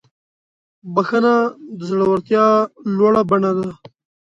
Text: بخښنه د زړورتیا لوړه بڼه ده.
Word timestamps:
بخښنه 0.93 1.35
د 1.77 1.79
زړورتیا 1.89 2.45
لوړه 2.95 3.21
بڼه 3.29 3.51
ده. 3.57 3.69